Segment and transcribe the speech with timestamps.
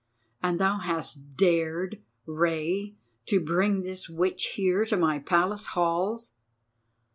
[0.41, 2.95] And thou hast dared, Rei,
[3.27, 6.37] to bring this witch here to my Palace halls!